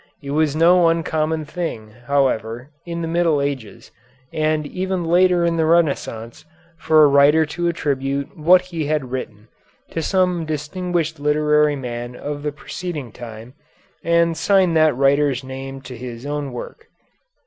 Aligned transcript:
It 0.23 0.31
was 0.31 0.55
no 0.55 0.87
uncommon 0.89 1.45
thing, 1.45 1.93
however, 2.07 2.71
in 2.87 3.03
the 3.03 3.07
Middle 3.07 3.39
Ages, 3.39 3.91
and 4.33 4.65
even 4.65 5.05
later 5.05 5.45
in 5.45 5.57
the 5.57 5.65
Renaissance, 5.67 6.43
for 6.79 7.03
a 7.03 7.07
writer 7.07 7.45
to 7.45 7.67
attribute 7.67 8.35
what 8.35 8.61
he 8.63 8.87
had 8.87 9.11
written 9.11 9.47
to 9.91 10.01
some 10.01 10.43
distinguished 10.43 11.19
literary 11.19 11.75
man 11.75 12.15
of 12.15 12.41
the 12.41 12.51
preceding 12.51 13.11
time, 13.11 13.53
and 14.03 14.35
sign 14.35 14.73
that 14.73 14.95
writer's 14.97 15.43
name 15.43 15.81
to 15.81 15.95
his 15.95 16.25
own 16.25 16.51
work. 16.51 16.87